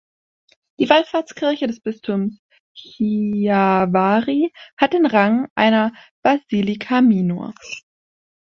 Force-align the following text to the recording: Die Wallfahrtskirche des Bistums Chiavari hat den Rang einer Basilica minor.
Die 0.79 0.89
Wallfahrtskirche 0.89 1.67
des 1.67 1.79
Bistums 1.79 2.39
Chiavari 2.75 4.51
hat 4.75 4.93
den 4.93 5.05
Rang 5.05 5.47
einer 5.53 5.93
Basilica 6.23 7.01
minor. 7.01 7.53